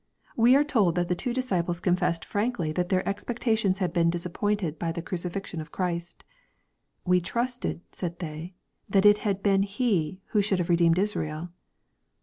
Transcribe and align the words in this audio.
We 0.35 0.55
are 0.55 0.63
told 0.63 0.95
that 0.95 1.09
the 1.09 1.13
two 1.15 1.31
disciples 1.31 1.79
confessed 1.79 2.25
frankly 2.25 2.71
that 2.71 2.89
their 2.89 3.07
expectations 3.07 3.77
had 3.77 3.93
been 3.93 4.09
disappointed 4.09 4.79
by 4.79 4.91
the 4.91 5.03
cruci 5.03 5.31
fixion 5.31 5.61
of 5.61 5.71
Christ." 5.71 6.23
We 7.05 7.21
trusted/' 7.21 7.81
said 7.91 8.17
they, 8.17 8.53
*^ 8.89 8.91
that 8.91 9.05
it 9.05 9.19
had 9.19 9.43
been 9.43 9.61
He 9.61 10.19
who 10.29 10.41
should 10.41 10.57
have 10.57 10.69
redeemed 10.69 10.97
Israel." 10.97 11.49